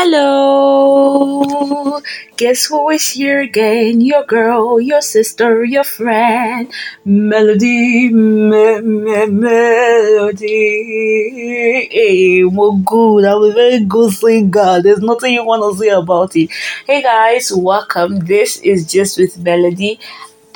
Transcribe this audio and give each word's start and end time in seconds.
Hello, 0.00 1.98
guess 2.36 2.66
who 2.66 2.88
is 2.90 3.08
here 3.08 3.40
again? 3.40 4.00
Your 4.00 4.22
girl, 4.22 4.80
your 4.80 5.02
sister, 5.02 5.64
your 5.64 5.82
friend, 5.82 6.70
Melody, 7.04 8.08
me, 8.12 8.80
me, 8.80 9.26
Melody. 9.26 10.46
Hey, 11.90 12.44
well, 12.44 12.76
good. 12.76 13.24
I'm 13.24 13.42
a 13.42 13.52
very 13.52 13.80
good 13.80 14.12
singer. 14.12 14.80
There's 14.80 15.00
nothing 15.00 15.34
you 15.34 15.44
want 15.44 15.64
to 15.64 15.74
say 15.76 15.88
about 15.88 16.36
it. 16.36 16.50
Hey 16.86 17.02
guys, 17.02 17.50
welcome. 17.52 18.20
This 18.20 18.58
is 18.58 18.86
just 18.86 19.18
with 19.18 19.36
Melody 19.38 19.98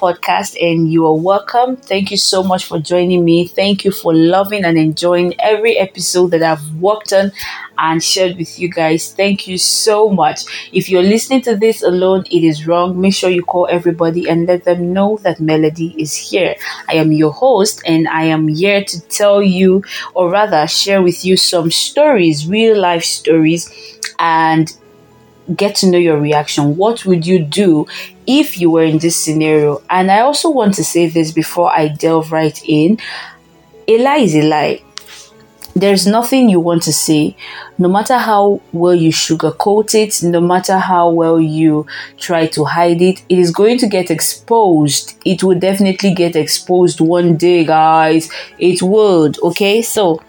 podcast 0.03 0.57
and 0.61 0.93
you 0.93 1.07
are 1.07 1.15
welcome. 1.15 1.77
Thank 1.77 2.11
you 2.11 2.17
so 2.17 2.43
much 2.43 2.65
for 2.65 2.81
joining 2.81 3.25
me. 3.25 3.47
Thank 3.47 3.85
you 3.85 3.93
for 3.93 4.13
loving 4.13 4.65
and 4.65 4.77
enjoying 4.77 5.35
every 5.41 5.79
episode 5.79 6.33
that 6.33 6.43
I've 6.43 6.75
worked 6.75 7.13
on 7.13 7.31
and 7.79 8.03
shared 8.03 8.37
with 8.37 8.59
you 8.59 8.69
guys. 8.69 9.13
Thank 9.15 9.47
you 9.47 9.59
so 9.59 10.09
much. 10.09 10.43
If 10.73 10.89
you're 10.89 11.03
listening 11.03 11.43
to 11.43 11.57
this 11.57 11.83
alone, 11.83 12.25
it 12.31 12.43
is 12.43 12.67
wrong. 12.67 13.01
Make 13.01 13.15
sure 13.15 13.31
you 13.31 13.45
call 13.45 13.69
everybody 13.71 14.29
and 14.29 14.47
let 14.47 14.65
them 14.65 14.93
know 14.93 15.19
that 15.23 15.41
Melody 15.41 15.95
is 15.97 16.15
here. 16.17 16.57
I 16.89 16.95
am 16.95 17.13
your 17.13 17.33
host 17.33 17.83
and 17.87 18.09
I 18.09 18.25
am 18.25 18.49
here 18.49 18.83
to 18.85 19.01
tell 19.09 19.41
you, 19.43 19.85
or 20.15 20.31
rather, 20.31 20.67
share 20.67 21.01
with 21.03 21.25
you 21.25 21.37
some 21.37 21.71
stories, 21.71 22.49
real 22.49 22.79
life 22.79 23.05
stories, 23.05 23.71
and 24.19 24.77
get 25.57 25.75
to 25.77 25.91
know 25.91 25.99
your 25.99 26.19
reaction. 26.19 26.77
What 26.77 27.05
would 27.05 27.27
you 27.27 27.45
do 27.45 27.87
if 28.27 28.59
you 28.59 28.71
were 28.71 28.85
in 28.85 28.99
this 28.99 29.17
scenario? 29.17 29.83
And 29.91 30.11
I 30.11 30.21
also 30.21 30.51
want 30.51 30.75
to 30.75 30.85
say 30.85 31.09
this 31.09 31.33
before 31.33 31.71
I 31.71 31.89
delve 31.89 32.33
right 32.33 32.61
in 32.67 32.99
a 33.89 33.99
lie 33.99 34.19
is 34.19 34.35
a 34.35 34.43
lie. 34.43 34.83
There's 35.75 36.07
nothing 36.07 36.51
you 36.51 36.61
want 36.61 36.83
to 36.83 36.93
say, 36.93 37.35
no 37.79 37.89
matter 37.89 38.19
how 38.19 38.61
well 38.73 38.95
you 38.95 39.11
sugarcoat 39.11 39.95
it, 39.95 40.23
no 40.23 40.41
matter 40.41 40.79
how 40.79 41.11
well 41.11 41.41
you 41.41 41.87
try 42.19 42.47
to 42.49 42.65
hide 42.65 43.01
it, 43.01 43.23
it 43.31 43.39
is 43.39 43.51
going 43.51 43.79
to 43.79 43.87
get 43.87 44.11
exposed. 44.11 45.15
It 45.25 45.43
will 45.43 45.59
definitely 45.59 46.13
get 46.13 46.37
exposed 46.37 47.01
one 47.01 47.37
day, 47.37 47.65
guys. 47.65 48.31
It 48.59 48.83
would, 48.83 49.43
okay? 49.43 49.81
So, 49.81 50.23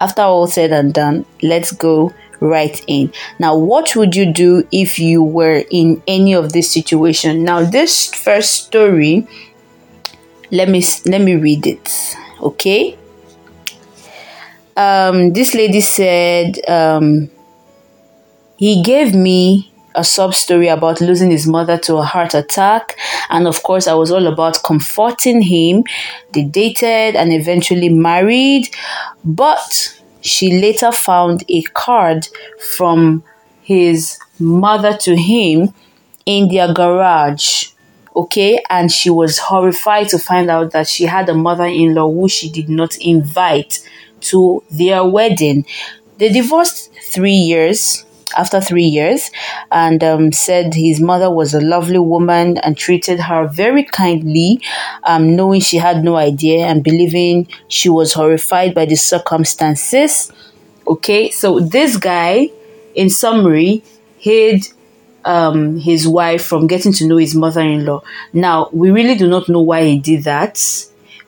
after 0.00 0.22
all 0.22 0.46
said 0.46 0.72
and 0.72 0.94
done, 0.94 1.26
let's 1.42 1.70
go 1.72 2.14
right 2.40 2.82
in. 2.86 3.12
Now, 3.38 3.56
what 3.56 3.94
would 3.96 4.14
you 4.14 4.32
do 4.32 4.66
if 4.72 4.98
you 4.98 5.22
were 5.22 5.64
in 5.70 6.02
any 6.06 6.34
of 6.34 6.52
this 6.52 6.70
situation? 6.70 7.44
Now, 7.44 7.62
this 7.64 8.12
first 8.14 8.66
story, 8.66 9.26
let 10.50 10.68
me 10.68 10.82
let 11.04 11.20
me 11.20 11.36
read 11.36 11.66
it. 11.66 12.16
Okay. 12.40 12.96
Um, 14.76 15.32
this 15.32 15.54
lady 15.54 15.80
said 15.80 16.60
um, 16.68 17.30
he 18.56 18.82
gave 18.82 19.14
me 19.14 19.72
a 19.94 20.04
sub 20.04 20.32
story 20.32 20.68
about 20.68 21.00
losing 21.00 21.30
his 21.30 21.46
mother 21.46 21.76
to 21.76 21.96
a 21.96 22.04
heart 22.04 22.34
attack. 22.34 22.96
And 23.30 23.48
of 23.48 23.62
course, 23.64 23.88
I 23.88 23.94
was 23.94 24.12
all 24.12 24.26
about 24.28 24.62
comforting 24.62 25.42
him. 25.42 25.82
They 26.32 26.44
dated 26.44 27.16
and 27.16 27.32
eventually 27.32 27.88
married. 27.88 28.68
But 29.24 29.87
she 30.28 30.60
later 30.60 30.92
found 30.92 31.44
a 31.48 31.62
card 31.62 32.28
from 32.60 33.22
his 33.62 34.18
mother 34.38 34.96
to 34.96 35.16
him 35.16 35.72
in 36.26 36.48
their 36.48 36.72
garage. 36.72 37.68
Okay, 38.14 38.62
and 38.68 38.90
she 38.90 39.10
was 39.10 39.38
horrified 39.38 40.08
to 40.08 40.18
find 40.18 40.50
out 40.50 40.72
that 40.72 40.88
she 40.88 41.04
had 41.04 41.28
a 41.28 41.34
mother 41.34 41.66
in 41.66 41.94
law 41.94 42.10
who 42.10 42.28
she 42.28 42.50
did 42.50 42.68
not 42.68 42.96
invite 42.98 43.78
to 44.20 44.62
their 44.70 45.04
wedding. 45.04 45.64
They 46.16 46.30
divorced 46.30 46.90
three 47.12 47.32
years 47.32 48.04
after 48.36 48.60
three 48.60 48.84
years 48.84 49.30
and 49.70 50.02
um, 50.04 50.32
said 50.32 50.74
his 50.74 51.00
mother 51.00 51.30
was 51.30 51.54
a 51.54 51.60
lovely 51.60 51.98
woman 51.98 52.58
and 52.58 52.76
treated 52.76 53.20
her 53.20 53.46
very 53.48 53.84
kindly, 53.84 54.60
um, 55.04 55.34
knowing 55.34 55.60
she 55.60 55.76
had 55.76 56.04
no 56.04 56.16
idea 56.16 56.66
and 56.66 56.84
believing 56.84 57.48
she 57.68 57.88
was 57.88 58.12
horrified 58.12 58.74
by 58.74 58.84
the 58.84 58.96
circumstances. 58.96 60.32
Okay, 60.86 61.30
so 61.30 61.60
this 61.60 61.96
guy, 61.96 62.50
in 62.94 63.10
summary, 63.10 63.82
hid 64.18 64.66
um, 65.24 65.78
his 65.78 66.06
wife 66.06 66.44
from 66.44 66.66
getting 66.66 66.92
to 66.92 67.06
know 67.06 67.16
his 67.16 67.34
mother 67.34 67.60
in 67.60 67.84
law. 67.84 68.02
Now, 68.32 68.68
we 68.72 68.90
really 68.90 69.14
do 69.14 69.28
not 69.28 69.48
know 69.48 69.60
why 69.60 69.84
he 69.84 69.98
did 69.98 70.24
that 70.24 70.58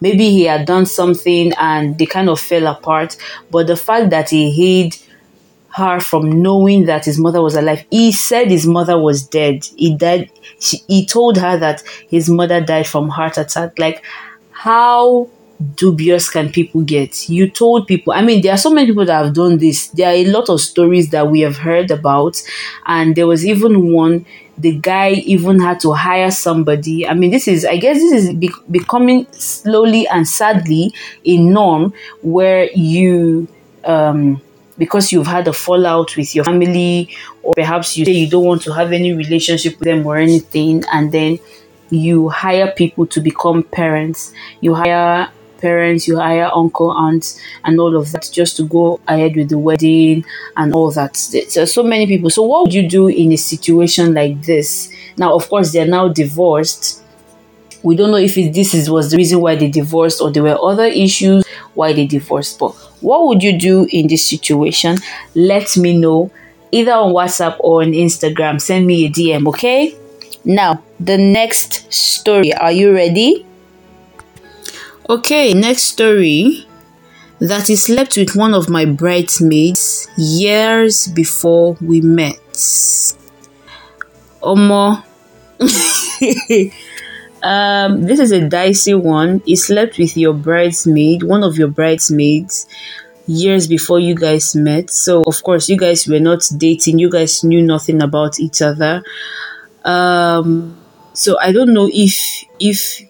maybe 0.01 0.31
he 0.31 0.45
had 0.45 0.67
done 0.67 0.87
something 0.87 1.53
and 1.59 1.99
they 1.99 2.07
kind 2.07 2.29
of 2.29 2.41
fell 2.41 2.67
apart. 2.67 3.17
But 3.51 3.67
the 3.67 3.77
fact 3.77 4.11
that 4.11 4.31
he 4.31 4.51
hid 4.51 4.97
her 5.73 6.01
from 6.01 6.43
knowing 6.43 6.87
that 6.87 7.05
his 7.05 7.19
mother 7.19 7.41
was 7.43 7.55
alive. 7.55 7.85
He 7.91 8.13
said 8.13 8.51
his 8.51 8.67
mother 8.67 8.99
was 8.99 9.27
dead. 9.27 9.65
He 9.77 9.95
died. 9.97 10.31
She, 10.59 10.79
he 10.89 11.07
told 11.07 11.37
her 11.39 11.57
that 11.59 11.83
his 12.09 12.29
mother 12.29 12.61
died 12.61 12.87
from 12.87 13.09
heart 13.09 13.39
attack. 13.39 13.79
Like, 13.79 14.05
how 14.51 15.29
dubious 15.77 16.29
can 16.29 16.51
people 16.51 16.83
get? 16.83 17.29
You 17.29 17.49
told 17.51 17.87
people. 17.87 18.13
I 18.13 18.23
mean, 18.23 18.43
there 18.43 18.53
are 18.53 18.59
so 18.59 18.71
many 18.71 18.87
people 18.89 19.05
that 19.07 19.25
have 19.25 19.35
done 19.35 19.59
this. 19.59 19.89
There 19.89 20.09
are 20.09 20.15
a 20.15 20.25
lot 20.27 20.49
of 20.49 20.61
stories 20.61 21.11
that 21.11 21.29
we 21.29 21.41
have 21.41 21.57
heard 21.57 21.91
about, 21.91 22.43
and 22.87 23.15
there 23.15 23.27
was 23.27 23.45
even 23.47 23.93
one. 23.93 24.27
The 24.59 24.77
guy 24.79 25.13
even 25.13 25.59
had 25.59 25.81
to 25.81 25.93
hire 25.93 26.31
somebody. 26.31 27.07
I 27.07 27.15
mean, 27.15 27.31
this 27.31 27.49
is, 27.49 27.65
I 27.65 27.79
guess, 27.79 27.97
this 27.97 28.25
is 28.25 28.35
be- 28.35 28.53
becoming 28.71 29.27
slowly 29.33 30.07
and 30.09 30.29
sadly 30.29 30.93
a 31.25 31.39
norm 31.39 31.95
where 32.21 32.71
you 32.73 33.49
um 33.85 34.43
because 34.81 35.13
you've 35.13 35.27
had 35.27 35.47
a 35.47 35.53
fallout 35.53 36.17
with 36.17 36.35
your 36.35 36.45
family, 36.45 37.15
or 37.43 37.53
perhaps 37.55 37.99
you 37.99 38.07
say 38.07 38.13
you 38.13 38.31
don't 38.31 38.47
want 38.47 38.63
to 38.63 38.73
have 38.73 38.93
any 38.93 39.13
relationship 39.13 39.79
with 39.79 39.87
them 39.87 40.07
or 40.07 40.17
anything, 40.17 40.83
and 40.91 41.13
then 41.13 41.39
you 41.91 42.31
hire 42.31 42.73
people 42.73 43.07
to 43.09 43.21
become 43.21 43.63
parents. 43.63 44.33
You 44.63 44.75
hire 44.75 45.29
parents, 45.59 46.09
you 46.09 46.17
hire 46.17 46.51
uncle, 46.55 46.91
aunts, 46.91 47.39
and 47.65 47.79
all 47.79 47.95
of 47.95 48.11
that 48.13 48.31
just 48.33 48.57
to 48.57 48.63
go 48.63 48.99
ahead 49.07 49.37
with 49.37 49.51
the 49.51 49.59
wedding 49.59 50.25
and 50.57 50.73
all 50.73 50.91
that. 50.93 51.13
There's 51.31 51.75
so 51.75 51.83
many 51.83 52.07
people. 52.07 52.31
So, 52.31 52.43
what 52.43 52.63
would 52.63 52.75
you 52.75 52.89
do 52.89 53.09
in 53.09 53.33
a 53.33 53.37
situation 53.37 54.15
like 54.15 54.41
this? 54.43 54.91
Now, 55.19 55.35
of 55.35 55.47
course, 55.51 55.73
they're 55.75 55.87
now 55.87 56.09
divorced. 56.09 57.05
We 57.83 57.97
don't 57.97 58.11
know 58.11 58.17
if 58.19 58.37
it, 58.37 58.53
this 58.53 58.75
is, 58.75 58.91
was 58.91 59.11
the 59.11 59.17
reason 59.17 59.41
why 59.41 59.57
they 59.57 59.71
divorced 59.71 60.21
or 60.21 60.31
there 60.31 60.43
were 60.43 60.59
other 60.63 60.85
issues 60.85 61.45
why 61.75 61.93
they 61.93 62.07
divorced. 62.07 62.59
But 62.59 62.73
what 63.01 63.27
would 63.27 63.43
you 63.43 63.59
do 63.59 63.87
in 63.91 64.07
this 64.07 64.27
situation? 64.27 64.99
Let 65.35 65.77
me 65.77 65.97
know 65.97 66.31
either 66.73 66.93
on 66.93 67.13
WhatsApp 67.13 67.57
or 67.61 67.83
on 67.83 67.93
Instagram. 67.93 68.61
Send 68.61 68.87
me 68.87 69.07
a 69.07 69.11
DM, 69.11 69.49
okay? 69.49 69.97
Now, 70.45 70.83
the 70.99 71.19
next 71.19 71.93
story. 71.93 72.53
Are 72.53 72.73
you 72.73 72.95
ready? 72.95 73.47
Okay, 75.09 75.55
next 75.55 75.83
story. 75.83 76.67
That 77.41 77.69
he 77.69 77.77
slept 77.77 78.17
with 78.17 78.37
one 78.37 78.53
of 78.53 78.69
my 78.69 78.85
bridesmaids 78.85 80.09
years 80.17 81.07
before 81.09 81.77
we 81.81 82.03
met. 82.03 82.37
Omo. 84.43 85.03
Um, 87.43 88.03
this 88.03 88.21
is 88.21 88.33
a 88.33 88.49
dicey 88.49 88.95
one. 88.95 89.43
He 89.47 89.57
slept 89.57 89.99
with 89.99 90.17
your 90.17 90.35
bridesmaid, 90.35 91.23
one 91.23 91.43
of 91.43 91.57
your 91.57 91.69
bridesmaids, 91.69 92.67
years 93.27 93.67
before 93.67 93.99
you 93.99 94.15
guys 94.15 94.55
met. 94.55 94.91
So, 94.91 95.23
of 95.25 95.43
course, 95.43 95.69
you 95.69 95.77
guys 95.79 96.07
were 96.07 96.21
not 96.21 96.47
dating. 96.57 96.99
You 96.99 97.11
guys 97.11 97.43
knew 97.43 97.63
nothing 97.63 98.03
about 98.03 98.39
each 98.41 98.61
other. 98.61 99.03
Um, 99.85 100.77
so 101.15 101.39
I 101.41 101.53
don't 101.53 101.73
know 101.73 101.89
if 101.93 102.45
if 102.59 103.01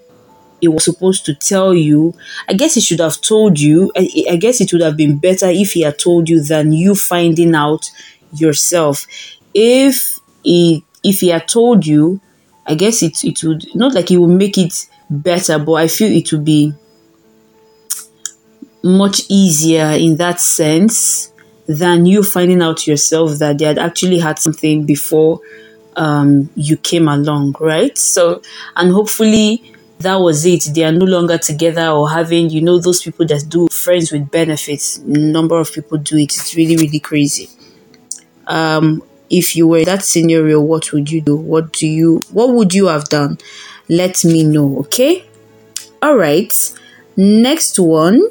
he 0.60 0.68
was 0.68 0.84
supposed 0.84 1.24
to 1.26 1.34
tell 1.34 1.74
you. 1.74 2.14
I 2.48 2.52
guess 2.54 2.74
he 2.74 2.80
should 2.80 3.00
have 3.00 3.20
told 3.20 3.58
you. 3.58 3.92
I, 3.96 4.08
I 4.30 4.36
guess 4.36 4.60
it 4.60 4.72
would 4.72 4.82
have 4.82 4.96
been 4.96 5.18
better 5.18 5.46
if 5.48 5.72
he 5.72 5.82
had 5.82 5.98
told 5.98 6.28
you 6.28 6.42
than 6.42 6.72
you 6.72 6.94
finding 6.94 7.54
out 7.54 7.90
yourself. 8.34 9.06
If 9.54 10.20
he 10.44 10.84
if 11.02 11.20
he 11.20 11.28
had 11.28 11.48
told 11.48 11.86
you, 11.86 12.20
I 12.70 12.74
guess 12.74 13.02
it 13.02 13.24
it 13.24 13.42
would 13.42 13.74
not 13.74 13.94
like 13.94 14.10
it 14.10 14.18
will 14.18 14.28
make 14.28 14.56
it 14.56 14.86
better, 15.10 15.58
but 15.58 15.72
I 15.74 15.88
feel 15.88 16.12
it 16.12 16.30
would 16.32 16.44
be 16.44 16.72
much 18.82 19.22
easier 19.28 19.90
in 19.90 20.16
that 20.16 20.40
sense 20.40 21.32
than 21.66 22.06
you 22.06 22.22
finding 22.22 22.62
out 22.62 22.86
yourself 22.86 23.38
that 23.38 23.58
they 23.58 23.64
had 23.64 23.78
actually 23.78 24.18
had 24.18 24.38
something 24.38 24.86
before 24.86 25.40
um, 25.96 26.48
you 26.54 26.76
came 26.76 27.08
along, 27.08 27.54
right? 27.60 27.96
So, 27.98 28.42
and 28.76 28.92
hopefully 28.92 29.72
that 29.98 30.16
was 30.16 30.46
it. 30.46 30.68
They 30.74 30.84
are 30.84 30.92
no 30.92 31.04
longer 31.04 31.38
together 31.38 31.88
or 31.88 32.08
having, 32.08 32.50
you 32.50 32.60
know, 32.62 32.78
those 32.78 33.02
people 33.02 33.26
that 33.26 33.46
do 33.48 33.68
friends 33.68 34.10
with 34.10 34.30
benefits. 34.30 34.98
Number 35.00 35.58
of 35.58 35.72
people 35.72 35.98
do 35.98 36.16
it. 36.16 36.34
It's 36.36 36.54
really, 36.54 36.76
really 36.76 37.00
crazy. 37.00 37.48
Um, 38.46 39.02
if 39.30 39.56
you 39.56 39.68
were 39.68 39.78
in 39.78 39.84
that 39.84 40.04
scenario, 40.04 40.60
what 40.60 40.92
would 40.92 41.10
you 41.10 41.20
do? 41.20 41.36
What 41.36 41.72
do 41.72 41.86
you 41.86 42.20
what 42.32 42.50
would 42.50 42.74
you 42.74 42.86
have 42.88 43.04
done? 43.04 43.38
Let 43.88 44.24
me 44.24 44.44
know, 44.44 44.78
okay? 44.80 45.24
All 46.02 46.16
right. 46.16 46.52
Next 47.16 47.78
one. 47.78 48.22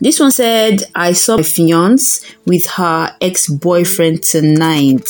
This 0.00 0.18
one 0.18 0.30
said, 0.30 0.82
I 0.94 1.12
saw 1.12 1.36
my 1.36 1.42
fiance 1.42 2.26
with 2.46 2.66
her 2.66 3.14
ex 3.20 3.48
boyfriend 3.48 4.22
tonight. 4.22 5.08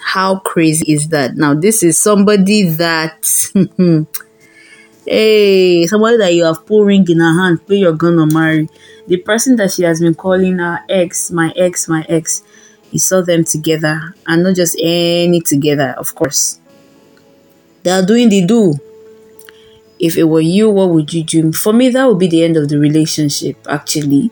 How 0.00 0.38
crazy 0.38 0.92
is 0.92 1.08
that? 1.08 1.36
Now, 1.36 1.54
this 1.54 1.82
is 1.82 1.98
somebody 1.98 2.62
that, 2.62 3.26
hey, 5.04 5.86
somebody 5.86 6.16
that 6.18 6.32
you 6.32 6.44
have 6.44 6.64
put 6.64 6.84
ring 6.84 7.04
in 7.08 7.18
her 7.18 7.42
hand, 7.42 7.60
who 7.66 7.74
you're 7.74 7.92
gonna 7.92 8.26
marry. 8.26 8.68
The 9.08 9.16
person 9.16 9.56
that 9.56 9.72
she 9.72 9.82
has 9.82 10.00
been 10.00 10.14
calling 10.14 10.58
her 10.58 10.80
ex, 10.88 11.32
my 11.32 11.52
ex, 11.56 11.88
my 11.88 12.06
ex, 12.08 12.44
you 12.90 12.98
saw 12.98 13.22
them 13.22 13.44
together, 13.44 14.14
and 14.26 14.42
not 14.42 14.56
just 14.56 14.76
any 14.80 15.40
together, 15.40 15.94
of 15.98 16.14
course. 16.14 16.60
They 17.82 17.90
are 17.90 18.04
doing 18.04 18.28
the 18.28 18.44
do 18.44 18.78
if 20.00 20.16
it 20.16 20.24
were 20.24 20.40
you, 20.40 20.70
what 20.70 20.88
would 20.88 21.12
you 21.12 21.22
do? 21.22 21.52
For 21.52 21.72
me, 21.72 21.90
that 21.90 22.08
would 22.08 22.18
be 22.18 22.26
the 22.26 22.42
end 22.42 22.56
of 22.56 22.68
the 22.68 22.78
relationship, 22.78 23.56
actually. 23.68 24.30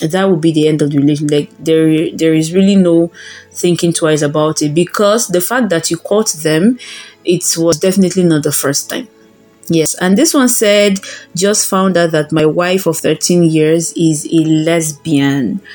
That 0.00 0.30
would 0.30 0.40
be 0.40 0.52
the 0.52 0.68
end 0.68 0.80
of 0.80 0.92
the 0.92 0.98
relationship. 0.98 1.30
Like 1.32 1.64
there 1.64 2.10
there 2.16 2.32
is 2.32 2.54
really 2.54 2.76
no 2.76 3.10
thinking 3.50 3.92
twice 3.92 4.22
about 4.22 4.62
it 4.62 4.72
because 4.72 5.26
the 5.26 5.40
fact 5.40 5.70
that 5.70 5.90
you 5.90 5.96
caught 5.96 6.30
them, 6.44 6.78
it 7.24 7.44
was 7.58 7.80
definitely 7.80 8.22
not 8.22 8.44
the 8.44 8.52
first 8.52 8.88
time. 8.88 9.08
Yes, 9.66 9.94
and 9.96 10.16
this 10.16 10.32
one 10.32 10.48
said, 10.48 11.00
just 11.34 11.68
found 11.68 11.96
out 11.96 12.12
that 12.12 12.30
my 12.30 12.46
wife 12.46 12.86
of 12.86 12.96
13 12.98 13.42
years 13.42 13.92
is 13.94 14.26
a 14.32 14.44
lesbian. 14.44 15.60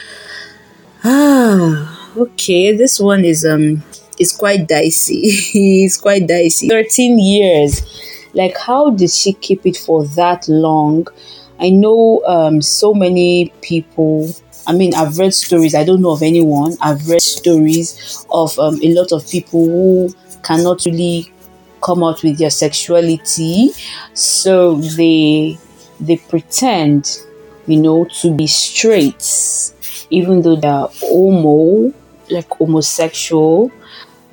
Ah, 1.06 1.93
okay. 2.18 2.76
This 2.76 3.00
one 3.00 3.26
is 3.26 3.46
um 3.46 3.84
is 4.20 4.32
quite 4.32 4.68
dicey. 4.68 5.22
it's 5.86 5.98
quite 5.98 6.28
dicey. 6.28 6.70
13 6.70 7.20
years 7.20 7.82
like, 8.34 8.58
how 8.58 8.90
did 8.90 9.12
she 9.12 9.34
keep 9.34 9.66
it 9.66 9.78
for 9.78 10.06
that 10.06 10.48
long? 10.48 11.08
I 11.60 11.70
know 11.70 12.24
um, 12.26 12.62
so 12.62 12.94
many 12.94 13.54
people. 13.62 14.34
I 14.66 14.74
mean, 14.74 14.94
I've 14.96 15.18
read 15.18 15.34
stories. 15.34 15.76
I 15.76 15.84
don't 15.84 16.02
know 16.02 16.12
of 16.12 16.24
anyone. 16.24 16.76
I've 16.82 17.08
read 17.08 17.22
stories 17.22 18.26
of 18.32 18.58
um, 18.58 18.80
a 18.82 18.94
lot 18.94 19.12
of 19.12 19.30
people 19.30 19.66
who 19.66 20.14
cannot 20.42 20.84
really 20.86 21.32
come 21.82 22.04
out 22.04 22.24
with 22.24 22.38
their 22.38 22.50
sexuality, 22.50 23.72
so 24.14 24.76
they 24.76 25.58
they 26.00 26.18
pretend, 26.18 27.20
you 27.68 27.78
know, 27.78 28.06
to 28.22 28.34
be 28.34 28.48
straight, 28.48 29.24
even 30.10 30.42
though 30.42 30.56
they're 30.56 30.88
homo, 31.02 31.94
like 32.34 32.50
homosexual. 32.50 33.72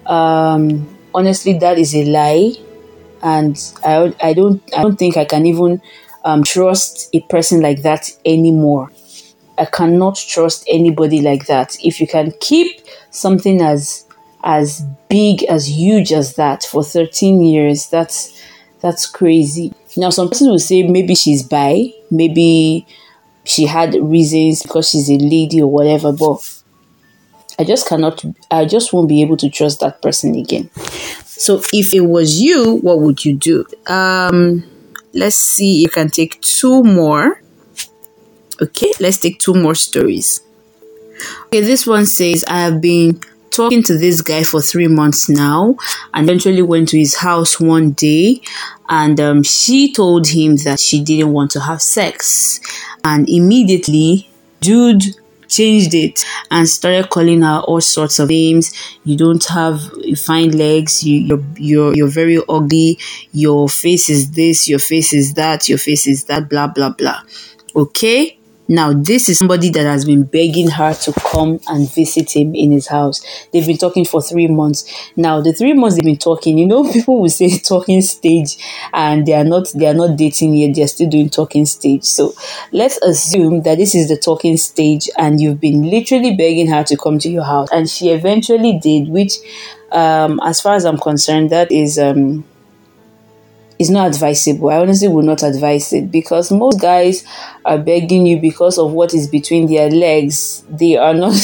Um, 0.06 0.88
honestly, 1.14 1.58
that 1.58 1.78
is 1.78 1.94
a 1.94 2.04
lie 2.06 2.52
and 3.22 3.58
I, 3.84 4.14
I 4.22 4.32
don't 4.32 4.62
I 4.76 4.82
don't 4.82 4.96
think 4.96 5.16
I 5.16 5.24
can 5.24 5.46
even 5.46 5.80
um, 6.24 6.42
trust 6.42 7.08
a 7.14 7.20
person 7.20 7.60
like 7.60 7.82
that 7.82 8.10
anymore. 8.24 8.90
I 9.58 9.66
cannot 9.66 10.16
trust 10.16 10.64
anybody 10.68 11.20
like 11.20 11.46
that. 11.46 11.76
If 11.84 12.00
you 12.00 12.06
can 12.06 12.32
keep 12.40 12.80
something 13.10 13.60
as 13.60 14.06
as 14.42 14.82
big 15.08 15.42
as 15.44 15.68
huge 15.68 16.12
as 16.12 16.36
that 16.36 16.64
for 16.64 16.82
13 16.82 17.42
years, 17.42 17.88
that's 17.88 18.42
that's 18.80 19.06
crazy. 19.06 19.74
Now 19.96 20.10
some 20.10 20.30
people 20.30 20.50
will 20.50 20.58
say 20.58 20.82
maybe 20.82 21.14
she's 21.14 21.42
bi, 21.42 21.92
maybe 22.10 22.86
she 23.44 23.66
had 23.66 23.94
reasons 23.94 24.62
because 24.62 24.88
she's 24.88 25.10
a 25.10 25.18
lady 25.18 25.60
or 25.60 25.70
whatever, 25.70 26.12
but 26.12 26.59
I 27.60 27.64
just 27.64 27.86
cannot 27.86 28.24
I 28.50 28.64
just 28.64 28.90
won't 28.94 29.10
be 29.10 29.20
able 29.20 29.36
to 29.36 29.50
trust 29.50 29.80
that 29.80 30.00
person 30.00 30.34
again. 30.34 30.70
So 31.26 31.60
if 31.74 31.92
it 31.92 32.00
was 32.00 32.40
you, 32.40 32.78
what 32.78 33.00
would 33.00 33.22
you 33.22 33.34
do? 33.34 33.66
Um, 33.86 34.64
let's 35.12 35.36
see. 35.36 35.82
You 35.82 35.90
can 35.90 36.08
take 36.08 36.40
two 36.40 36.82
more. 36.82 37.42
Okay, 38.62 38.90
let's 38.98 39.18
take 39.18 39.40
two 39.40 39.52
more 39.52 39.74
stories. 39.74 40.40
Okay, 41.46 41.60
this 41.60 41.86
one 41.86 42.06
says 42.06 42.46
I 42.48 42.60
have 42.60 42.80
been 42.80 43.20
talking 43.50 43.82
to 43.82 43.98
this 43.98 44.22
guy 44.22 44.42
for 44.42 44.62
three 44.62 44.88
months 44.88 45.28
now 45.28 45.76
and 46.14 46.26
eventually 46.26 46.62
went 46.62 46.88
to 46.88 46.98
his 46.98 47.16
house 47.16 47.60
one 47.60 47.90
day 47.90 48.40
and 48.88 49.20
um, 49.20 49.42
she 49.42 49.92
told 49.92 50.28
him 50.28 50.56
that 50.56 50.80
she 50.80 51.02
didn't 51.02 51.32
want 51.32 51.50
to 51.50 51.60
have 51.60 51.82
sex 51.82 52.58
and 53.04 53.28
immediately 53.28 54.30
dude 54.60 55.02
changed 55.50 55.94
it 55.94 56.24
and 56.50 56.68
started 56.68 57.10
calling 57.10 57.42
her 57.42 57.60
all 57.66 57.80
sorts 57.80 58.18
of 58.18 58.28
names. 58.30 58.72
You 59.04 59.16
don't 59.16 59.44
have 59.46 59.80
fine 60.18 60.52
legs. 60.52 61.02
You, 61.04 61.18
you're 61.20 61.44
you're 61.56 61.94
you're 61.96 62.08
very 62.08 62.40
ugly. 62.48 62.98
Your 63.32 63.68
face 63.68 64.08
is 64.08 64.30
this. 64.32 64.68
Your 64.68 64.78
face 64.78 65.12
is 65.12 65.34
that. 65.34 65.68
Your 65.68 65.78
face 65.78 66.06
is 66.06 66.24
that. 66.24 66.48
Blah 66.48 66.68
blah 66.68 66.90
blah. 66.90 67.20
Okay. 67.76 68.39
Now, 68.70 68.92
this 68.92 69.28
is 69.28 69.38
somebody 69.38 69.68
that 69.70 69.84
has 69.84 70.04
been 70.04 70.22
begging 70.22 70.70
her 70.70 70.94
to 70.94 71.12
come 71.12 71.58
and 71.66 71.92
visit 71.92 72.36
him 72.36 72.54
in 72.54 72.70
his 72.70 72.86
house. 72.86 73.20
They've 73.52 73.66
been 73.66 73.76
talking 73.76 74.04
for 74.04 74.22
three 74.22 74.46
months. 74.46 74.84
Now, 75.16 75.40
the 75.40 75.52
three 75.52 75.72
months 75.72 75.96
they've 75.96 76.04
been 76.04 76.16
talking, 76.16 76.56
you 76.56 76.66
know, 76.66 76.90
people 76.92 77.20
will 77.20 77.28
say 77.28 77.58
talking 77.58 78.00
stage 78.00 78.58
and 78.92 79.26
they 79.26 79.34
are 79.34 79.42
not 79.42 79.66
they 79.74 79.86
are 79.88 79.94
not 79.94 80.16
dating 80.16 80.54
yet, 80.54 80.76
they're 80.76 80.86
still 80.86 81.10
doing 81.10 81.28
talking 81.30 81.66
stage. 81.66 82.04
So 82.04 82.32
let's 82.70 82.96
assume 82.98 83.62
that 83.62 83.78
this 83.78 83.96
is 83.96 84.08
the 84.08 84.16
talking 84.16 84.56
stage 84.56 85.10
and 85.18 85.40
you've 85.40 85.60
been 85.60 85.90
literally 85.90 86.36
begging 86.36 86.68
her 86.68 86.84
to 86.84 86.96
come 86.96 87.18
to 87.18 87.28
your 87.28 87.44
house. 87.44 87.68
And 87.72 87.90
she 87.90 88.10
eventually 88.10 88.78
did, 88.78 89.08
which 89.08 89.32
um 89.90 90.38
as 90.44 90.60
far 90.60 90.74
as 90.76 90.84
I'm 90.84 90.98
concerned, 90.98 91.50
that 91.50 91.72
is 91.72 91.98
um 91.98 92.44
is 93.80 93.88
not 93.88 94.08
advisable. 94.08 94.68
I 94.68 94.76
honestly 94.76 95.08
would 95.08 95.24
not 95.24 95.42
advise 95.42 95.92
it 95.94 96.12
because 96.12 96.52
most 96.52 96.80
guys 96.80 97.24
are 97.64 97.78
begging 97.78 98.26
you 98.26 98.38
because 98.38 98.76
of 98.78 98.92
what 98.92 99.14
is 99.14 99.26
between 99.26 99.66
their 99.66 99.90
legs. 99.90 100.62
They 100.68 100.96
are 100.96 101.14
not. 101.14 101.34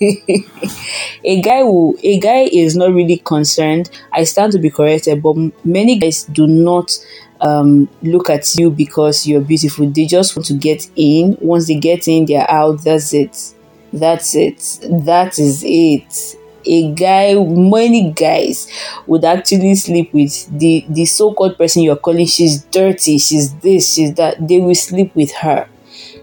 a 0.00 1.42
guy 1.42 1.60
who 1.60 1.98
a 2.02 2.18
guy 2.18 2.48
is 2.50 2.74
not 2.74 2.94
really 2.94 3.18
concerned. 3.18 3.90
I 4.12 4.24
stand 4.24 4.52
to 4.52 4.58
be 4.58 4.70
corrected, 4.70 5.22
but 5.22 5.36
many 5.64 5.98
guys 5.98 6.24
do 6.24 6.46
not 6.46 6.98
um, 7.42 7.90
look 8.00 8.30
at 8.30 8.54
you 8.56 8.70
because 8.70 9.26
you're 9.26 9.42
beautiful. 9.42 9.86
They 9.86 10.06
just 10.06 10.34
want 10.34 10.46
to 10.46 10.54
get 10.54 10.88
in. 10.96 11.36
Once 11.38 11.68
they 11.68 11.74
get 11.74 12.08
in, 12.08 12.24
they're 12.24 12.50
out. 12.50 12.82
That's 12.82 13.12
it. 13.12 13.52
That's 13.92 14.34
it. 14.34 14.78
That 14.90 15.38
is 15.38 15.62
it 15.66 16.36
a 16.66 16.92
guy, 16.94 17.34
many 17.34 18.12
guys 18.12 18.68
would 19.06 19.24
actually 19.24 19.74
sleep 19.74 20.12
with 20.12 20.58
the, 20.58 20.84
the 20.88 21.04
so 21.04 21.34
called 21.34 21.56
person 21.58 21.82
you're 21.82 21.96
calling, 21.96 22.26
she's 22.26 22.62
dirty, 22.64 23.18
she's 23.18 23.54
this, 23.56 23.94
she's 23.94 24.14
that. 24.14 24.46
They 24.46 24.60
will 24.60 24.74
sleep 24.74 25.14
with 25.14 25.32
her. 25.32 25.68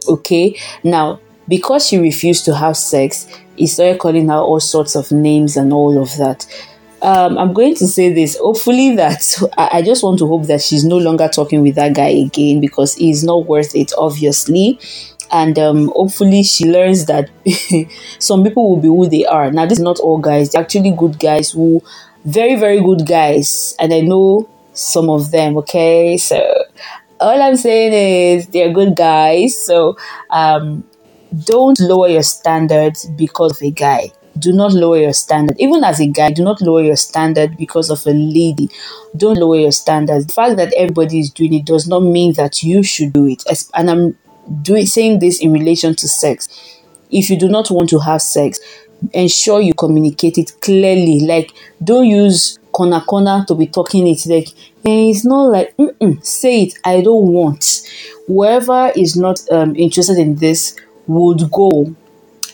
Okay? 0.08 0.58
Now, 0.84 1.20
because 1.48 1.88
she 1.88 1.98
refused 1.98 2.46
to 2.46 2.56
have 2.56 2.78
sex, 2.78 3.28
he 3.56 3.68
started 3.68 4.00
calling 4.00 4.30
her 4.30 4.36
all 4.36 4.60
sorts 4.60 4.96
of 4.96 5.12
names 5.12 5.58
and 5.58 5.74
all 5.74 6.02
of 6.02 6.16
that. 6.18 6.46
Um, 7.02 7.38
I'm 7.38 7.54
going 7.54 7.74
to 7.76 7.88
say 7.88 8.14
this. 8.14 8.38
Hopefully, 8.38 8.96
that 8.96 9.24
I, 9.58 9.70
I 9.80 9.82
just 9.82 10.04
want 10.04 10.20
to 10.20 10.28
hope 10.28 10.44
that 10.48 10.62
she's 10.62 10.86
no 10.86 10.98
longer 10.98 11.28
talking 11.28 11.62
with 11.62 11.76
that 11.76 11.96
guy 11.96 12.10
again 12.10 12.62
because 12.62 12.96
he's 12.96 13.24
not 13.24 13.48
worth 13.48 13.76
it, 13.76 13.92
obviously 13.98 14.80
and 15.32 15.58
um, 15.60 15.88
hopefully 15.96 16.44
she 16.44 16.66
learns 16.66 17.06
that 17.06 17.30
some 18.20 18.44
people 18.44 18.70
will 18.70 18.82
be 18.82 18.88
who 18.88 19.08
they 19.10 19.26
are. 19.26 19.52
Now, 19.52 19.66
this 19.66 19.80
is 19.80 19.84
not 19.84 20.00
all 20.00 20.18
guys; 20.20 20.52
they're 20.52 20.62
actually 20.62 20.92
good 20.92 21.20
guys 21.20 21.52
who, 21.52 21.82
very 22.26 22.56
very 22.56 22.82
good 22.82 23.08
guys, 23.08 23.76
and 23.80 23.94
I 23.94 24.02
know 24.02 24.50
some 24.74 25.10
of 25.10 25.32
them. 25.32 25.58
Okay, 25.58 26.18
so 26.18 26.40
all 27.20 27.42
I'm 27.42 27.56
saying 27.56 27.94
is 27.94 28.48
they're 28.48 28.72
good 28.74 28.96
guys. 28.96 29.58
So 29.66 29.98
um, 30.30 30.84
don't 31.46 31.80
lower 31.80 32.08
your 32.10 32.24
standards 32.24 33.06
because 33.18 33.52
of 33.54 33.62
a 33.62 33.72
guy. 33.72 34.12
Do 34.38 34.54
not 34.54 34.72
lower 34.74 34.98
your 34.98 35.14
standard. 35.14 35.58
Even 35.60 35.84
as 35.84 36.00
a 36.00 36.08
guy, 36.08 36.32
do 36.32 36.44
not 36.44 36.62
lower 36.62 36.82
your 36.82 36.96
standard 36.96 37.58
because 37.58 37.90
of 37.90 38.06
a 38.08 38.12
lady. 38.14 38.70
Don't 39.16 39.38
lower 39.38 39.58
your 39.58 39.74
standards. 39.74 40.26
The 40.26 40.34
fact 40.34 40.56
that 40.56 40.74
everybody 40.78 41.20
is 41.20 41.30
doing 41.30 41.54
it 41.54 41.66
does 41.66 41.88
not 41.88 42.00
mean 42.02 42.34
that 42.34 42.64
you 42.64 42.82
should 42.82 43.12
do 43.12 43.28
it. 43.28 43.44
And 43.74 43.90
I'm 43.90 44.18
doing 44.62 44.86
saying 44.86 45.20
this 45.20 45.40
in 45.42 45.54
relation 45.54 45.96
to 45.96 46.08
sex. 46.08 46.80
If 47.10 47.30
you 47.30 47.38
do 47.38 47.50
not 47.50 47.70
want 47.72 47.90
to 47.90 48.00
have 48.00 48.22
sex, 48.22 48.60
ensure 49.14 49.62
you 49.62 49.74
communicate 49.74 50.38
it 50.38 50.54
clearly. 50.62 51.22
Like 51.22 51.52
don't 51.84 52.06
use 52.08 52.60
corner 52.72 53.02
corner 53.02 53.44
to 53.48 53.56
be 53.56 53.68
talking 53.68 54.08
it. 54.08 54.26
Like 54.26 54.50
eh, 54.86 55.10
it's 55.10 55.26
not 55.26 55.46
like 55.46 55.76
say 56.22 56.64
it. 56.64 56.74
I 56.84 57.02
don't 57.02 57.28
want. 57.28 57.82
Whoever 58.28 58.92
is 58.96 59.16
not 59.18 59.40
um, 59.52 59.76
interested 59.76 60.18
in 60.18 60.36
this 60.36 60.76
would 61.08 61.52
go, 61.52 61.94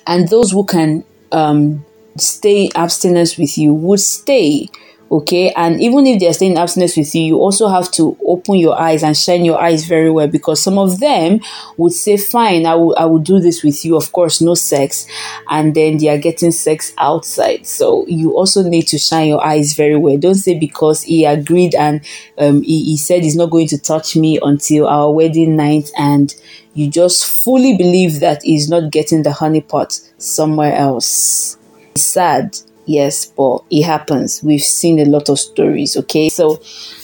and 0.08 0.28
those 0.30 0.52
who 0.52 0.66
can 0.66 1.04
um, 1.32 1.86
stay 2.18 2.70
abstinence 2.76 3.38
with 3.38 3.58
you 3.58 3.74
would 3.74 4.00
stay 4.00 4.70
okay? 5.12 5.52
And 5.52 5.82
even 5.82 6.06
if 6.08 6.20
they're 6.20 6.34
staying 6.34 6.54
in 6.54 6.58
abstinence 6.58 6.98
with 6.98 7.14
you 7.16 7.22
you 7.24 7.38
also 7.38 7.68
have 7.68 7.92
to 7.92 8.18
open 8.26 8.56
your 8.56 8.80
eyes 8.80 9.04
and 9.04 9.16
shine 9.18 9.46
your 9.46 9.62
eyes 9.62 9.86
very 9.86 10.10
well 10.10 10.28
because 10.28 10.62
some 10.62 10.78
of 10.78 11.00
them 11.00 11.40
would 11.78 11.94
say 11.94 12.18
fine 12.18 12.66
i 12.66 12.76
will 12.76 12.96
i 12.98 13.06
will 13.06 13.20
do 13.20 13.40
this 13.40 13.64
with 13.64 13.84
you. 13.86 13.96
Of 13.96 14.12
course 14.12 14.42
no 14.42 14.54
sex. 14.54 15.08
And 15.50 15.76
then 15.76 15.98
they 15.98 16.10
are 16.10 16.18
getting 16.18 16.52
sex 16.52 16.94
outside. 16.98 17.66
So 17.68 18.06
you 18.08 18.36
also 18.36 18.64
need 18.64 18.88
to 18.88 18.98
shine 18.98 19.28
your 19.28 19.44
eyes 19.46 19.74
very 19.74 19.98
well. 19.98 20.18
Don't 20.18 20.36
say 20.36 20.58
because 20.58 21.04
he 21.04 21.26
agreed 21.26 21.76
and 21.76 22.02
um, 22.38 22.62
he, 22.62 22.84
he 22.84 22.98
said 22.98 23.24
he's 23.24 23.36
not 23.36 23.50
going 23.50 23.68
to 23.68 23.78
touch 23.78 24.16
me 24.16 24.40
until 24.42 24.88
our 24.88 25.12
wedding 25.12 25.56
night 25.56 25.90
and 25.98 26.34
you 26.74 26.90
just 26.90 27.26
fully 27.26 27.76
believe 27.76 28.20
that 28.20 28.44
he's 28.44 28.70
not 28.70 28.92
getting 28.92 29.24
the 29.24 29.32
honeypot 29.32 30.00
somewhere 30.20 30.74
else. 30.76 31.58
It's 31.96 32.06
sad 32.06 32.56
Yes, 32.88 33.26
but 33.26 33.64
it 33.70 33.84
happens. 33.84 34.42
We've 34.42 34.62
seen 34.62 35.00
a 35.00 35.06
lot 35.06 35.28
of 35.30 35.38
stories, 35.38 35.98
okay? 35.98 36.30
So, 36.30 36.62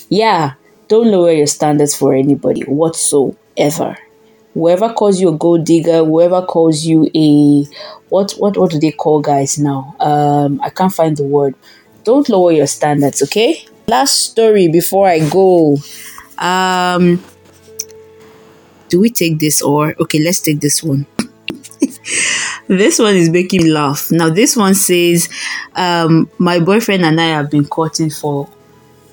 yeah, 0.10 0.54
don't 0.88 1.12
lower 1.12 1.32
your 1.34 1.48
standards 1.48 1.94
for 1.94 2.13
anybody 2.13 2.62
whatsoever. 2.62 3.98
Whoever 4.54 4.94
calls 4.94 5.20
you 5.20 5.30
a 5.30 5.38
gold 5.38 5.66
digger, 5.66 6.06
whoever 6.06 6.42
calls 6.44 6.86
you 6.86 7.10
a 7.13 7.66
what 8.10 8.32
what 8.38 8.56
what 8.56 8.70
do 8.72 8.80
they 8.80 8.92
call 8.92 9.20
guys 9.20 9.58
now? 9.58 9.96
Um 10.00 10.62
I 10.62 10.70
can't 10.70 10.94
find 10.94 11.18
the 11.18 11.24
word. 11.24 11.56
Don't 12.04 12.30
lower 12.30 12.52
your 12.52 12.68
standards, 12.68 13.24
okay? 13.24 13.66
Last 13.88 14.32
story 14.32 14.68
before 14.68 15.08
I 15.08 15.28
go. 15.28 15.78
Um 16.38 17.24
do 18.90 19.00
we 19.00 19.10
take 19.10 19.40
this 19.40 19.62
or 19.62 19.96
okay, 20.00 20.20
let's 20.20 20.40
take 20.40 20.62
this 20.62 20.84
one. 20.84 21.08
this 22.67 23.00
one 23.00 23.15
is 23.15 23.29
making 23.29 23.63
me 23.63 23.72
laugh. 23.72 24.12
Now, 24.12 24.29
this 24.29 24.55
one 24.55 24.75
says, 24.75 25.29
um, 25.75 26.29
My 26.38 26.60
boyfriend 26.60 27.03
and 27.03 27.20
I 27.20 27.27
have 27.27 27.50
been 27.50 27.65
courting 27.65 28.10
for 28.10 28.50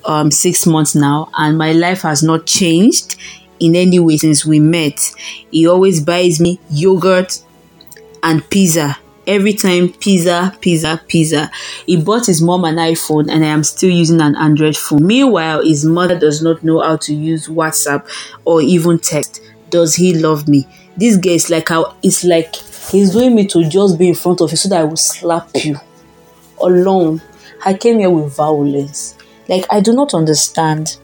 um, 0.05 0.31
six 0.31 0.67
months 0.67 0.95
now, 0.95 1.31
and 1.37 1.59
my 1.59 1.73
life 1.73 2.03
has 2.03 2.23
not 2.23 2.47
changed 2.47 3.17
in 3.59 3.77
any 3.77 3.99
way 4.01 4.17
since 4.17 4.45
we 4.45 4.61
met. 4.61 4.99
He 5.51 5.67
always 5.67 6.01
buys 6.01 6.41
me 6.41 6.59
yogurt 6.71 7.43
and 8.23 8.49
pizza. 8.51 8.99
Every 9.27 9.53
time, 9.53 9.93
pizza, 9.93 10.57
pizza, 10.61 11.01
pizza. 11.07 11.51
He 11.87 12.03
bought 12.03 12.27
his 12.27 12.43
mom 12.43 12.65
an 12.65 12.77
iPhone, 12.77 13.31
and 13.31 13.45
I 13.45 13.49
am 13.49 13.63
still 13.63 13.91
using 13.91 14.21
an 14.21 14.35
Android 14.35 14.77
phone. 14.77 15.07
Meanwhile, 15.07 15.63
his 15.63 15.85
mother 15.85 16.19
does 16.19 16.43
not 16.43 16.65
know 16.65 16.81
how 16.81 16.97
to 16.97 17.15
use 17.15 17.47
WhatsApp 17.47 18.09
or 18.45 18.61
even 18.63 18.99
text. 18.99 19.41
Does 19.69 19.95
he 19.95 20.15
love 20.15 20.49
me? 20.49 20.67
This 20.97 21.17
guy 21.17 21.33
is 21.33 21.49
like 21.49 21.69
how 21.69 21.95
it's 22.03 22.25
like 22.25 22.57
He's 22.89 23.11
doing 23.13 23.35
me 23.35 23.47
to 23.49 23.69
just 23.69 23.99
be 23.99 24.09
in 24.09 24.15
front 24.15 24.41
of 24.41 24.51
you 24.51 24.57
so 24.57 24.69
that 24.69 24.81
I 24.81 24.85
will 24.85 24.97
slap 24.97 25.51
you 25.55 25.79
alone. 26.61 27.23
I 27.65 27.75
came 27.75 27.99
here 27.99 28.11
with 28.11 28.35
violence. 28.35 29.17
Like, 29.49 29.65
I 29.71 29.81
do 29.81 29.93
not 29.93 30.15
understand. 30.15 30.97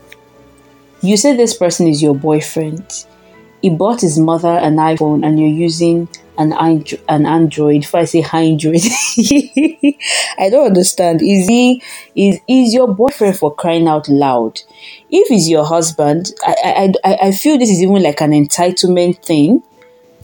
You 1.02 1.16
say 1.16 1.37
this 1.37 1.56
person 1.56 1.87
is 1.87 2.02
your 2.02 2.14
boyfriend. 2.14 3.06
He 3.62 3.71
bought 3.71 4.00
his 4.00 4.18
mother 4.18 4.49
an 4.49 4.76
iPhone 4.76 5.25
and 5.26 5.38
you're 5.38 5.49
using 5.49 6.09
an, 6.38 6.52
Andro- 6.52 7.00
an 7.09 7.26
Android. 7.26 7.85
If 7.85 7.95
I 7.95 8.04
say 8.04 8.25
Android, 8.33 8.80
I 10.38 10.50
don't 10.50 10.66
understand. 10.66 11.23
Is 11.23 11.49
he 11.49 11.83
is 12.14 12.38
is 12.47 12.75
your 12.75 12.88
boyfriend 12.92 13.38
for 13.38 13.54
crying 13.54 13.88
out 13.88 14.09
loud? 14.09 14.61
If 15.11 15.28
he's 15.28 15.49
your 15.49 15.64
husband, 15.64 16.33
I 16.45 16.92
I, 17.04 17.11
I, 17.11 17.18
I 17.28 17.33
feel 17.33 17.59
this 17.59 17.71
is 17.71 17.83
even 17.83 18.02
like 18.02 18.21
an 18.21 18.33
entitlement 18.33 19.25
thing. 19.25 19.62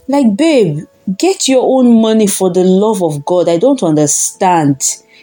Like, 0.07 0.35
babe, 0.35 0.85
Get 1.17 1.47
your 1.47 1.63
own 1.63 2.01
money 2.01 2.27
for 2.27 2.49
the 2.51 2.63
love 2.63 3.01
of 3.03 3.25
God. 3.25 3.49
I 3.49 3.57
don't 3.57 3.83
understand. 3.83 4.81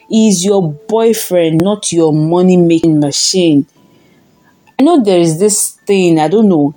He's 0.08 0.44
your 0.44 0.72
boyfriend, 0.72 1.60
not 1.62 1.92
your 1.92 2.12
money 2.12 2.56
making 2.56 3.00
machine. 3.00 3.66
I 4.78 4.82
know 4.82 5.02
there 5.02 5.18
is 5.20 5.38
this 5.38 5.72
thing, 5.86 6.18
I 6.18 6.28
don't 6.28 6.48
know. 6.48 6.74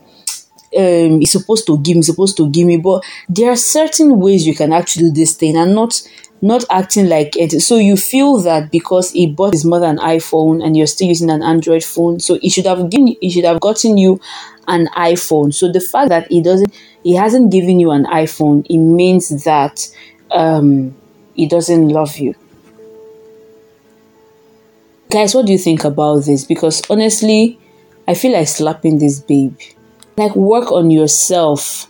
Um, 0.77 1.19
he's 1.19 1.31
supposed 1.31 1.67
to 1.67 1.77
give 1.79 1.97
me, 1.97 2.03
supposed 2.03 2.37
to 2.37 2.49
give 2.49 2.67
me, 2.67 2.77
but 2.77 3.03
there 3.29 3.51
are 3.51 3.55
certain 3.55 4.19
ways 4.19 4.47
you 4.47 4.55
can 4.55 4.73
actually 4.73 5.09
do 5.09 5.11
this 5.11 5.35
thing 5.35 5.57
and 5.57 5.75
not 5.75 6.01
not 6.43 6.65
acting 6.69 7.07
like 7.07 7.37
it. 7.37 7.61
So 7.61 7.77
you 7.77 7.95
feel 7.95 8.37
that 8.39 8.69
because 8.69 9.11
he 9.11 9.27
bought 9.27 9.53
his 9.53 9.63
mother 9.63 9.85
an 9.85 9.97
iPhone 9.97 10.61
and 10.63 10.75
you're 10.75 10.87
still 10.87 11.07
using 11.07 11.29
an 11.29 11.41
Android 11.41 11.85
phone, 11.85 12.19
so 12.19 12.37
he 12.39 12.49
should 12.49 12.65
have 12.65 12.89
given, 12.89 13.15
he 13.21 13.29
should 13.31 13.45
have 13.45 13.61
gotten 13.61 13.95
you 13.97 14.19
an 14.67 14.87
iPhone. 14.87 15.53
So 15.53 15.71
the 15.71 15.79
fact 15.79 16.09
that 16.09 16.29
he 16.29 16.41
doesn't, 16.41 16.73
he 17.01 17.15
hasn't 17.15 17.49
given 17.49 17.79
you 17.79 17.91
an 17.91 18.03
iPhone, 18.05 18.65
it 18.69 18.77
means 18.77 19.45
that 19.45 19.87
um, 20.31 20.93
he 21.33 21.47
doesn't 21.47 21.87
love 21.87 22.17
you. 22.17 22.35
Guys, 25.09 25.33
what 25.33 25.45
do 25.45 25.53
you 25.53 25.57
think 25.57 25.85
about 25.85 26.25
this? 26.25 26.43
Because 26.43 26.81
honestly, 26.89 27.57
I 28.05 28.15
feel 28.15 28.33
like 28.33 28.49
slapping 28.49 28.99
this 28.99 29.21
babe. 29.21 29.57
Like 30.17 30.35
work 30.35 30.73
on 30.73 30.91
yourself. 30.91 31.87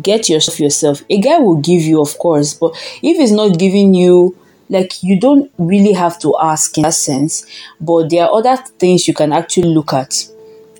Get 0.00 0.28
yourself 0.28 0.60
yourself. 0.60 1.02
A 1.10 1.20
guy 1.20 1.38
will 1.38 1.56
give 1.56 1.82
you, 1.82 2.00
of 2.00 2.16
course, 2.18 2.54
but 2.54 2.72
if 3.02 3.16
he's 3.16 3.32
not 3.32 3.58
giving 3.58 3.94
you 3.94 4.36
like 4.70 5.02
you 5.02 5.18
don't 5.18 5.50
really 5.58 5.92
have 5.92 6.18
to 6.20 6.36
ask 6.42 6.76
in 6.76 6.82
that 6.82 6.92
sense 6.92 7.46
but 7.80 8.10
there 8.10 8.24
are 8.24 8.34
other 8.34 8.54
things 8.78 9.08
you 9.08 9.14
can 9.14 9.32
actually 9.32 9.68
look 9.68 9.94
at 9.94 10.28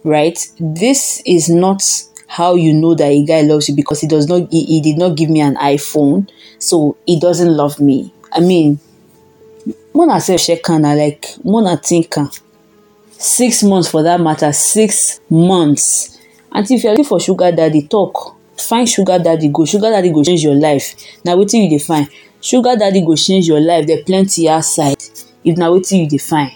right? 0.04 0.38
This 0.58 1.22
is 1.26 1.48
not 1.48 1.82
how 2.26 2.54
you 2.54 2.72
know 2.72 2.94
that 2.94 3.08
a 3.08 3.24
guy 3.24 3.42
loves 3.42 3.68
you 3.68 3.74
because 3.74 4.00
he 4.00 4.06
does 4.06 4.26
not 4.28 4.50
he, 4.50 4.64
he 4.64 4.80
did 4.80 4.98
not 4.98 5.16
give 5.16 5.30
me 5.30 5.40
an 5.40 5.56
iPhone, 5.56 6.28
so 6.58 6.96
he 7.06 7.18
doesn't 7.18 7.56
love 7.56 7.80
me. 7.80 8.12
I 8.32 8.40
mean, 8.40 8.78
Mona 9.94 10.20
said 10.20 10.38
shekana 10.38 10.96
like 10.96 11.26
Mona 11.44 11.76
thinker. 11.76 12.30
Six 13.10 13.64
months 13.64 13.90
for 13.90 14.02
that 14.04 14.20
matter, 14.20 14.52
six 14.52 15.20
months. 15.28 16.18
And 16.52 16.70
if 16.70 16.82
you're 16.84 16.92
looking 16.92 17.04
for 17.04 17.20
sugar 17.20 17.50
daddy, 17.50 17.82
talk. 17.82 18.36
Find 18.60 18.88
sugar 18.88 19.18
daddy, 19.18 19.48
go. 19.48 19.64
Sugar 19.64 19.90
daddy 19.90 20.10
go 20.10 20.22
change 20.22 20.42
your 20.42 20.54
life. 20.54 20.94
Now 21.24 21.36
wetin 21.36 21.64
you 21.64 21.78
define? 21.78 22.08
Sugar 22.40 22.76
daddy 22.76 23.00
go 23.02 23.14
change 23.14 23.48
your 23.48 23.60
life. 23.60 23.86
There 23.86 24.02
plenty 24.04 24.48
outside. 24.48 24.96
If 25.44 25.56
now 25.56 25.72
wetin 25.72 26.00
you 26.00 26.08
define? 26.08 26.52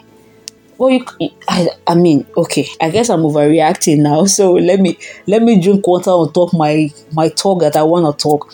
well 0.83 0.91
you 0.91 1.05
I, 1.49 1.69
I 1.87 1.95
mean 1.95 2.27
okay 2.37 2.67
i 2.81 2.91
guess 2.91 3.09
i'm 3.09 3.21
overreacting 3.21 3.99
now 3.99 4.25
so 4.39 4.55
let 4.55 4.81
me 4.81 4.99
let 5.29 5.43
me 5.43 5.61
drink 5.61 5.87
water 5.87 6.11
on 6.11 6.33
top 6.33 6.53
my 6.53 6.91
my 7.13 7.29
talk 7.29 7.61
that 7.61 7.77
i 7.77 7.83
want 7.85 8.19
to 8.19 8.21
talk 8.21 8.53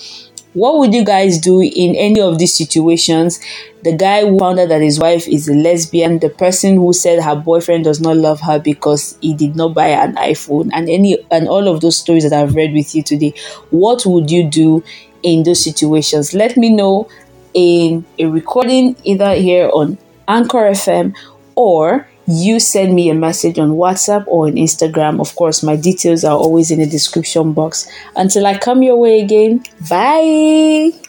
what 0.55 0.79
would 0.79 0.95
you 0.95 1.05
guys 1.05 1.39
do 1.39 1.61
in 1.61 1.95
any 1.95 2.21
of 2.21 2.39
these 2.39 2.57
situations? 2.57 3.41
The 3.85 3.97
guy 3.97 4.27
who 4.27 4.39
found 4.39 4.59
out 4.59 4.69
that 4.71 4.81
his 4.81 4.99
wife 4.99 5.29
is 5.29 5.49
a 5.49 5.55
lesbian 5.55 6.19
the 6.19 6.31
person 6.31 6.77
who 6.77 6.93
said 6.93 7.23
her 7.23 7.37
boyfriend 7.37 7.85
does 7.85 8.01
not 8.01 8.17
love 8.17 8.41
her 8.41 8.59
because 8.59 9.17
he 9.21 9.35
did 9.35 9.55
not 9.55 9.73
buy 9.73 9.89
an 9.89 10.17
iphone 10.17 10.69
and 10.73 10.89
any 10.89 11.17
and 11.31 11.47
all 11.47 11.69
of 11.69 11.81
those 11.81 11.97
stories 11.97 12.29
that 12.29 12.33
i've 12.33 12.57
read 12.57 12.73
with 12.73 12.93
you 12.93 13.05
today 13.05 13.33
what 13.71 14.05
would 14.05 14.31
you 14.33 14.51
do 14.51 14.83
in 15.23 15.43
those 15.43 15.63
situations? 15.63 16.35
Let 16.35 16.57
me 16.57 16.71
know 16.71 17.09
in 17.55 18.05
a 18.19 18.27
recording 18.27 18.97
either 19.05 19.35
here 19.35 19.71
on 19.73 19.99
anchor 20.29 20.71
fm 20.71 21.15
or 21.55 22.07
you 22.29 22.61
send 22.61 22.95
me 22.95 23.09
a 23.09 23.15
message 23.15 23.59
on 23.59 23.71
WhatsApp 23.71 24.25
or 24.27 24.47
on 24.47 24.53
Instagram. 24.53 25.19
Of 25.19 25.35
course, 25.35 25.63
my 25.63 25.77
details 25.77 26.25
are 26.25 26.37
always 26.37 26.71
in 26.71 26.79
the 26.79 26.87
description 26.87 27.55
box. 27.55 27.91
Until 28.15 28.47
I 28.47 28.59
come 28.59 28.83
your 28.83 28.97
way 28.97 29.21
again, 29.21 29.65
bye. 29.89 31.08